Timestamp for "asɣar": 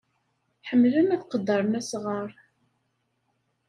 1.79-2.29